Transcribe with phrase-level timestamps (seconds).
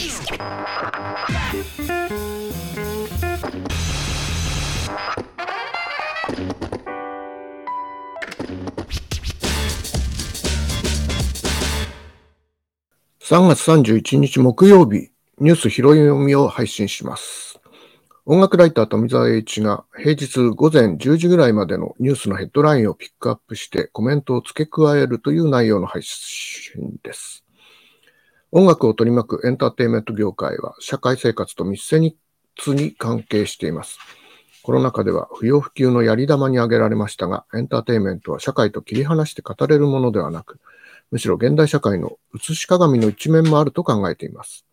[0.00, 0.06] 3
[13.46, 17.60] 月31日木曜日、ニュース拾い読みを配信します。
[18.24, 27.44] 音楽ライター富澤栄一が平日午前10時ぐらいまでのニュースのヘッドラインをピックアップしてコメントを付け加えるという内容の配信です。
[28.52, 32.16] 音楽を取り巻くエンターテインメント業界は社会生活と密接に
[32.98, 34.00] 関係しています。
[34.64, 40.58] コロナ禍では不要不急のやり玉に挙げられましたが、エンターテインメントは社会と切り離して語れるものではなく、
[41.12, 44.66] むしろ現代社会の映し鏡の一面もあると考えています。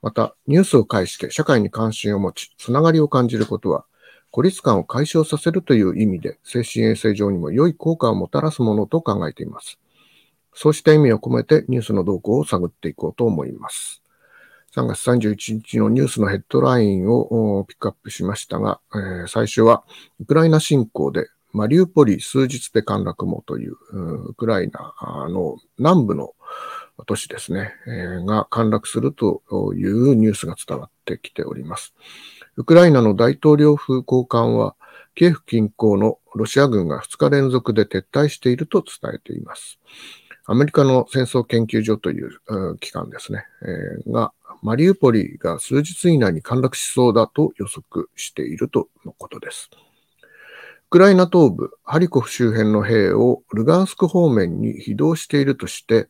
[0.00, 3.84] また、ニュースを介して社会に関心を持ち、つながりを感じることは、
[4.30, 9.78] 孤立感を解消させるという意味で、精神衛生上にも良い効果をもたらすものと考えています。
[10.54, 14.02] そうした意味を込めてニュースの動向を探っていこうと思います。
[14.74, 19.82] 3月31日のニュースのヘッドラインをピックアップしましたが、えー、最初は
[20.20, 24.94] ウクライナ侵攻でマリウポリ数日で陥落もという、ウクライナ
[25.28, 26.34] の南部の
[27.06, 29.42] 都市ですね、えー、が陥落すると
[29.74, 31.94] いうニュースが伝わってきております。
[32.56, 34.76] ウクライナの大統領府高官は、
[35.16, 39.80] キエフ近郊のロシア軍が2日連続で撤退していると伝えています。
[40.50, 42.40] アメリカの戦争研究所という、
[42.80, 49.70] 機関ですね、えー、が、マリウポリが数日以内に陥落しそうだと予測しているとのことです。
[49.72, 50.26] ウ
[50.90, 56.08] クライナ東部、ハリコフ周辺の兵をルガンスク方面に移動しているとして、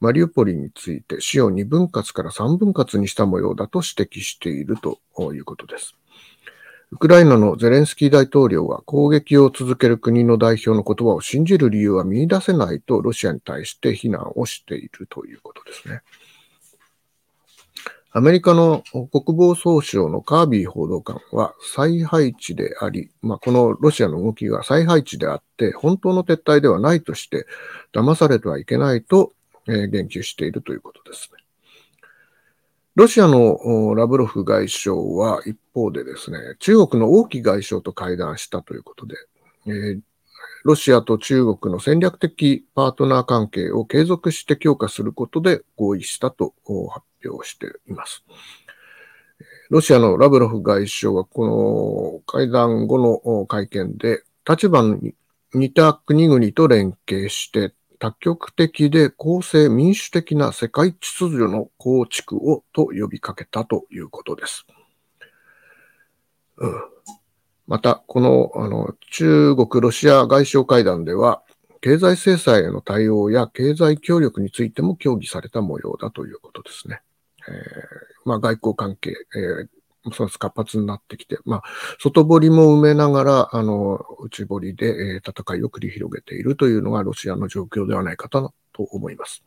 [0.00, 4.98] マリウポリについて死を2分割から3分割にした模様だと指摘していると
[5.32, 5.96] いうことです。
[6.92, 16.02] ウクライナのゼレンスキー大統領は攻撃を続ける国の代表の言葉を信じる理由は見出せないとロシアに対して非難をしているということですね。
[18.10, 27.46] アメリカの国防総省のカービー報道官は再配置であり、まあ、このロシアの動きが再配置であって、本当の撤退ではないとして、
[27.94, 29.32] 騙されてはいけないと、
[29.66, 31.41] 言及しているということですね。
[32.94, 39.16] ロシアのラブロフ外相は一方でですね、中国の王毅外相と会談したということで、
[39.66, 40.00] えー、
[40.64, 46.52] ロシアと中国の戦略的パートナー関係を継続して強化することで合意したと
[46.90, 48.24] 発表しています。
[49.70, 55.14] ロシアのラブロフ外相はこの会談後の会見で立場に
[55.54, 64.66] 似た国々と連携して多極的で公正民主的な世界秩序の構築をと呼びかけたということです。
[66.56, 66.74] うん、
[67.68, 71.44] また、このあの中国、ロシア外相会談では、
[71.80, 77.02] 経済制裁への対応や経済協力についても協議された模様だということですね。
[77.48, 77.54] えー、
[78.24, 79.81] まあ、外交関係、えー
[80.12, 81.62] その活発になってきて、まあ、
[81.98, 89.44] 外堀も埋めながら、あの、内堀で、えー、戦いを繰り広げているというのがロシアの状況ではないかと思います。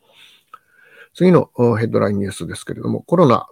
[1.14, 3.46] 次のヘッドラインニュースですけれども、コロナ、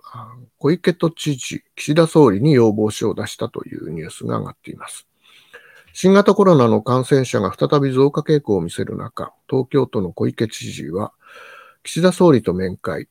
[0.58, 5.06] 小池都知事、岸田総理に要望書を出したというニュースが上がっています。
[5.94, 11.12] 新型コロナの感染者が再び増加傾向を見せる中、東京都の小池知事は、
[11.84, 13.08] 岸田総理と面会、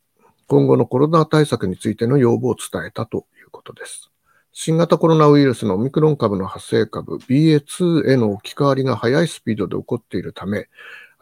[0.48, 4.12] 今後のコロナ対策についての要望を伝えたとことです。
[4.52, 10.68] 新型コロナウイルスのオミクロン株の発生株 BA.2 への置き換わりが速いスピードで起こっているため、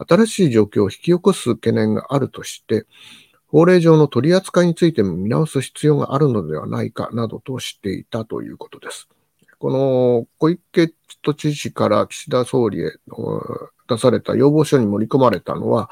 [0.08, 2.86] 新しい状況を引き起こす懸念があるとして、
[3.46, 9.08] 法令上の取り扱いについても見直す必要があるのではないかなどとしていたということです。
[9.58, 10.92] この小池
[11.22, 12.92] 都知事から岸田総理へ
[13.88, 15.88] 出された要望書に盛り込まれたのは、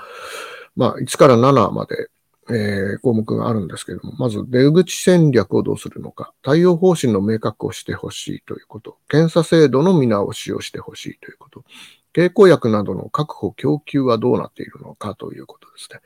[0.74, 2.08] まあ、1から7まで
[2.52, 11.64] えー、項目があるんですけれども、まず出口戦略をどうするのか、対応方針の明確をしてほしいということ、検査制度の見直しをしてほしいということ、
[12.12, 16.00] 経口薬などの確保、供給はどうなっているのかということですね。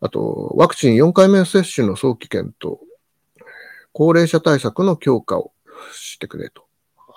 [0.00, 2.78] あと、ワクチン4回目接種の早期検討、
[3.92, 5.52] 高齢者対策の強化を
[5.92, 6.64] してくれと。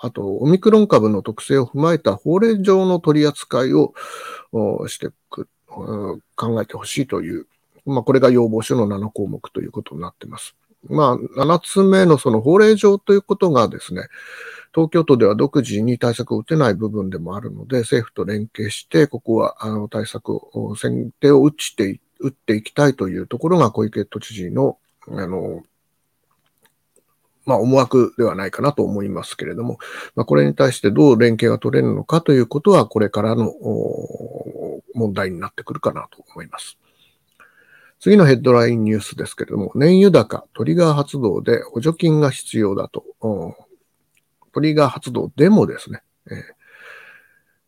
[0.00, 3.92] あと、オミクロン株の特性を踏まえた法令上の取り扱いを
[4.88, 5.48] してく
[6.36, 7.46] 考えてほしいという
[7.86, 10.54] まあ、これが要望書の7項目ということになっています。
[10.88, 14.08] まあ、7つ目のその法令上ということがですね、
[14.74, 24.78] 東京都では独自に対策を打てない部分でもあるので、政府と連携して、ここはあの対策を、先手を打って打っていきたいというところが小池都知事の、
[25.08, 25.62] あの、
[27.44, 29.78] まあ、思惑ではないかなと思いますけれども、
[30.16, 33.52] まあ、これに対してどう連携が取れるのかということは、これからの
[34.94, 36.76] 問題になってくるかなと思います。
[38.00, 43.04] 次のヘッドラインニュースですけれども、燃油高、トリガー発動で補助金が必要だと。
[44.52, 46.36] トリガー発動でもですね、えー、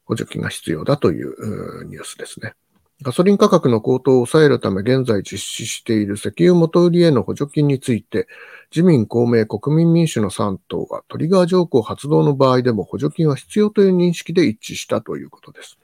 [0.05, 2.55] 補助金が必要だというニュースですね。
[3.01, 8.27] ガソリン価格の高騰を抑えるため現在実施している石油元売りへの補助金について、
[8.75, 15.79] 自民公明国民民主の3党はトリガー条項発動の場合でも補助金は必要という認識で一致したということです。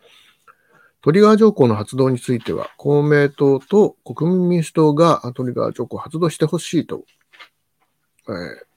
[1.04, 7.04] トリガー条項の発動については、公明党と国民民主党がトリガー条項を発動してほしいと、
[8.26, 8.74] えー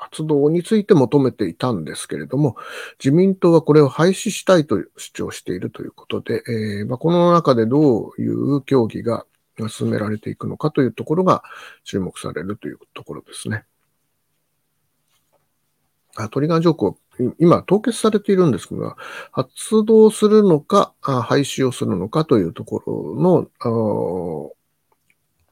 [0.00, 2.54] 活動について求めていたんですけれども、
[3.00, 9.26] 自民党はこれを廃止したいと主張しているということで、えー、まあ、この中でどういう協議が
[9.68, 11.42] 進められていくのかというところが
[11.82, 13.64] 注目されるというところですね。
[16.24, 16.98] あトリガー条項、
[17.38, 18.96] 今凍結されているんですが、
[19.32, 24.52] 発動するのか、廃止をするのかというところの、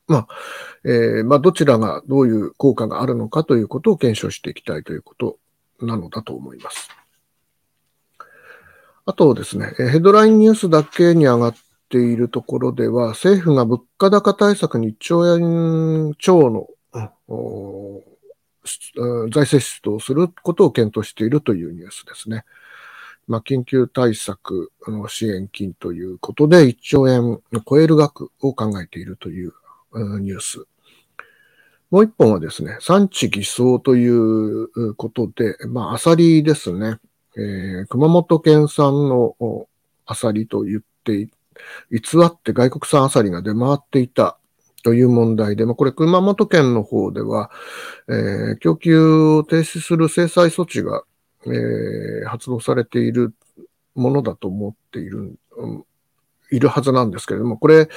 [0.08, 0.28] まあ、
[0.84, 5.38] えー、まあ、どちらがどういう効果があるのかということを検証していきたいということ
[5.80, 6.90] なのだと思います。
[9.04, 11.54] あとですね、ヘッドラインニュースだけに上がっ
[11.88, 16.68] ているところでは、政府が物価高対策に1兆円超の、
[19.30, 22.44] 財政出動することを検討しているというニュースですね。
[23.26, 29.52] まあ、緊急対策の支援金ということで1兆円を超える額を考えているという
[30.20, 30.66] ニュース。
[31.90, 36.98] もう一本はですね、産地偽装ということで、まあ、アサリですね。
[37.36, 39.36] えー、熊本県産の
[40.06, 41.28] アサリと言って
[41.90, 44.38] 偽って外国産アサリが出回っていた
[44.86, 47.50] という問題で、まあ、これ熊本県の方では、
[48.08, 51.02] えー、供給を停止する制裁措置が、
[51.44, 53.34] えー、発動されている
[53.96, 55.84] ものだと思っている、うん、
[56.52, 57.88] いるはずなんですけれども、これ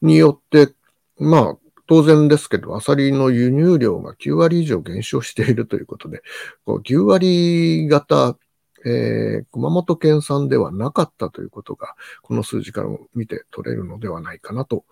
[0.00, 0.74] によって
[1.16, 1.56] まあ、
[1.86, 6.22] 当然ですけど、アサリの輸入量が9割以上減少しているということで、
[6.64, 8.36] こう9割型、
[8.84, 14.84] えー、熊本県産ではなかったということが、この数字から見て取れるのではないかなと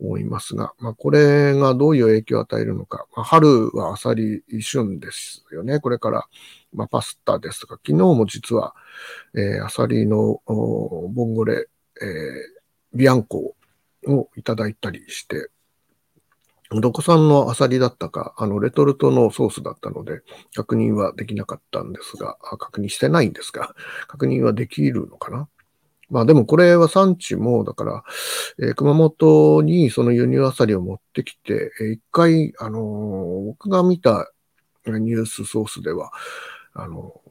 [0.00, 5.80] 思いますが、まあ、これがどういう影響を与えるのか、まあ、春はアサリ旬ですよね。
[5.80, 6.26] これから、
[6.72, 8.74] まあ、パスタですとか、昨日も実は、
[9.34, 11.68] えー、アサリのボンゴレ、
[12.00, 13.54] えー、ビアンコ
[14.06, 15.50] をいただいたりして、
[16.80, 20.22] どこ産のアサリだったか、あの、レトルトのソースだったので、
[20.54, 23.74] 確認はできなかったんですが、確認してないんですが、
[24.08, 25.48] 確認はできるのかな？
[26.10, 28.04] まあでもこれは産地も、だから、
[28.58, 34.30] えー、熊本にその輸入アサリを持ってきて、えー、一回、あのー、僕が見た
[34.86, 36.12] ニュースソースでは、
[36.74, 37.21] あの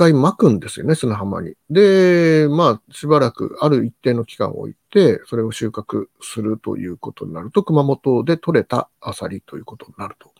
[0.00, 1.54] 回巻くんですよね、砂浜に。
[1.68, 10.32] で、まあ、しばらくある一定の期間を置いて、それを収穫するということになると、熊本で採れたアサリということになると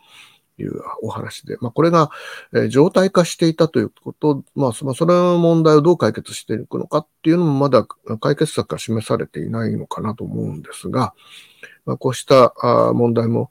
[0.63, 2.11] いうお話で、まあ、これが、
[2.55, 11.13] え、状態化していたということ、まあ、その問題をどう解決していくのかっていうのもまだ解決策が示されていないのかなと思うんですが、
[11.85, 12.55] まあ、こうした
[12.95, 13.51] 問題も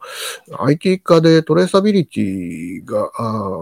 [0.58, 3.12] IT 化でトレーサビリティが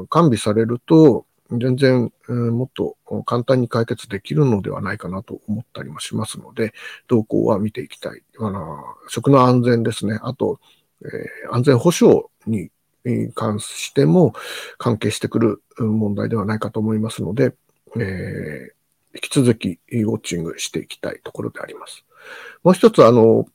[0.07, 6.73] 完備されると、全然、もっと簡単に解決できるのではないかなと思ったりもしますので、
[7.07, 8.21] 動向は見ていきたい。
[8.39, 10.19] あの食の安全ですね。
[10.21, 10.59] あと、
[11.03, 12.69] えー、安全保障に
[13.33, 14.33] 関しても
[14.77, 17.53] 関係してくる問題ではないかと思いますので、
[17.95, 18.71] えー、
[19.13, 22.03] 引き続きウォッチングしていきたいところであります。
[22.63, 23.47] もう一つ、あの、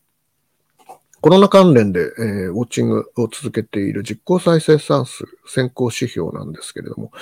[1.23, 7.13] コロナ関連で、えー、ウォッチングを続けている実効再生産数先行指標なんですけれども、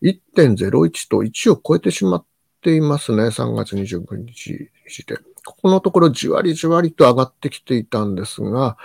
[0.00, 2.24] 1.01と1を超えてしまっ
[2.62, 3.24] ていますね。
[3.24, 5.18] 3月29日して。
[5.44, 8.76] ここのところじわりじわりと上がってきていたんですが、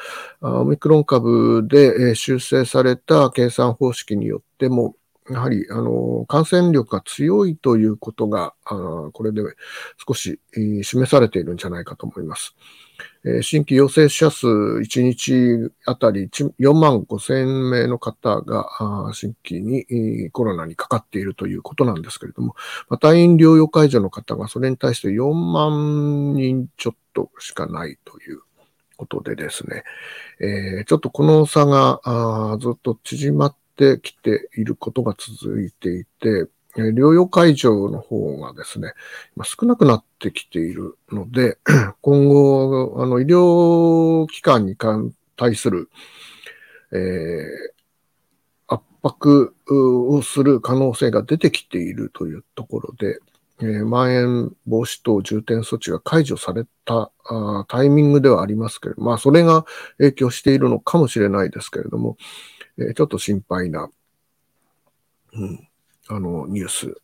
[0.41, 4.95] オミクロン株で修正された計算方式によっても、
[5.29, 9.41] やはり、あの、感染力が強いということが、あこれで
[10.05, 12.55] 少し示されているんじゃないかと思います。
[13.41, 18.67] 新規陽性者数1日あたり4万5千名の方が
[19.13, 22.55] 新規にコロナにかかっているということなんですけれども、
[22.89, 28.41] 退院療養解除の方がそれに対して4万人ちょっとしかないという
[28.97, 29.83] ことでですね、
[30.39, 38.93] えー、ちょっとこの差がずっと縮まっててきていることが続いていて、療養会場の方がですね、
[39.43, 41.57] 少なくなってきているので、
[42.01, 44.75] 今後、あの、医療機関に
[45.35, 45.89] 対する、
[46.91, 53.19] えー、圧迫をする可能性が出てきているというところで、
[53.59, 57.11] えー、まん延防止等重点措置が解除された
[57.67, 59.65] タイミングではありますけれども、まあ、それが
[59.99, 62.17] 影響しているのかもしれないですけれども、
[62.79, 63.89] え、ちょっと心配な、
[65.33, 65.67] うん、
[66.09, 66.97] あの、ニュース、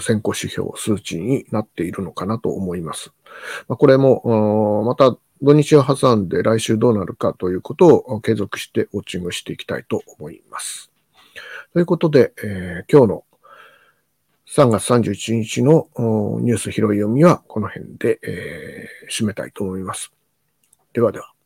[0.00, 3.12] 先行指標、数値になっているのかなと思います。
[3.68, 10.90] ま、これも、また土日を挟んで来週どうなるかということを継続してウォッチングしていきたいと思います。
[11.72, 13.24] ということで、えー、今日の
[14.48, 15.88] 3月31日の
[16.40, 20.10] ニュース拾い読みはこの辺で、えー、締めたいと思います。
[20.92, 21.37] ではでは。